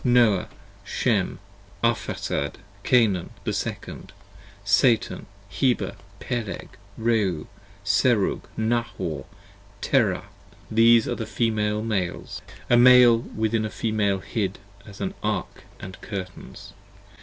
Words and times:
Noah, 0.03 0.49
Shem, 0.83 1.37
Arphaxad, 1.83 2.55
Cainan 2.83 3.29
the 3.43 3.53
Second, 3.53 4.13
Satan, 4.65 5.27
Heber, 5.47 5.95
Peleg, 6.19 6.69
Reu, 6.99 7.45
Serug, 7.85 8.45
Nahor, 8.57 9.25
Terah: 9.79 10.25
these 10.71 11.07
are 11.07 11.13
the 11.13 11.27
Female 11.27 11.83
Males: 11.83 12.41
15 12.65 12.65
A 12.71 12.77
Male 12.77 13.17
within 13.19 13.63
a 13.63 13.69
Female 13.69 14.17
hid 14.21 14.57
as 14.87 14.99
in 15.01 15.09
an 15.09 15.13
Ark 15.21 15.65
& 15.81 16.01
Curtains. 16.01 16.73